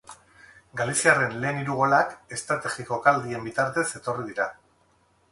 Galiziarren 0.79 1.35
lehen 1.43 1.59
hiru 1.59 1.75
golak 1.81 2.15
estrategi 2.37 2.85
jokaldien 2.87 3.45
bitartez 3.49 3.85
etorri 4.01 4.25
dira. 4.31 4.49